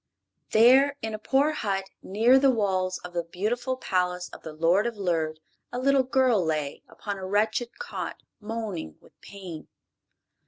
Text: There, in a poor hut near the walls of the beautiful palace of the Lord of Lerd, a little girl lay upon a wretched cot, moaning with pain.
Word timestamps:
There, 0.49 0.97
in 1.03 1.13
a 1.13 1.19
poor 1.19 1.51
hut 1.51 1.85
near 2.01 2.39
the 2.39 2.49
walls 2.49 2.97
of 3.05 3.13
the 3.13 3.23
beautiful 3.23 3.77
palace 3.77 4.29
of 4.29 4.41
the 4.41 4.51
Lord 4.51 4.87
of 4.87 4.95
Lerd, 4.95 5.37
a 5.71 5.77
little 5.77 6.01
girl 6.01 6.43
lay 6.43 6.81
upon 6.89 7.19
a 7.19 7.27
wretched 7.27 7.77
cot, 7.77 8.17
moaning 8.39 8.97
with 8.99 9.21
pain. 9.21 9.67